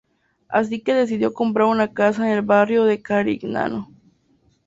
Así 0.49 0.81
que 0.81 0.95
decidió 0.95 1.31
comprar 1.31 1.67
una 1.67 1.93
casa 1.93 2.23
en 2.25 2.33
el 2.35 2.41
barrio 2.41 2.85
de 2.85 3.03
Carignano. 3.03 3.91